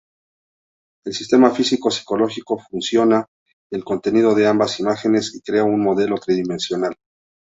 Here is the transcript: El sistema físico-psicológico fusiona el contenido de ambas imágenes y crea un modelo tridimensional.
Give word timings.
El 1.05 1.13
sistema 1.13 1.51
físico-psicológico 1.51 2.57
fusiona 2.57 3.23
el 3.71 3.83
contenido 3.83 4.33
de 4.33 4.47
ambas 4.47 4.79
imágenes 4.79 5.35
y 5.35 5.41
crea 5.41 5.63
un 5.63 5.79
modelo 5.83 6.15
tridimensional. 6.17 6.95